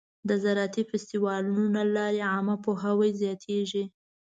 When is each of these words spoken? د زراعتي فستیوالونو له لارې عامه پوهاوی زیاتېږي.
د 0.29 0.31
زراعتي 0.43 0.83
فستیوالونو 0.89 1.65
له 1.75 1.83
لارې 1.95 2.21
عامه 2.31 2.55
پوهاوی 2.65 3.09
زیاتېږي. 3.21 3.83